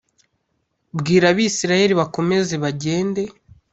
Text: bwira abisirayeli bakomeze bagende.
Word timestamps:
bwira 0.97 1.25
abisirayeli 1.33 1.93
bakomeze 2.01 2.53
bagende. 2.63 3.21